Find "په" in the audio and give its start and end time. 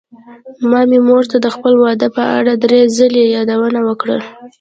2.17-2.23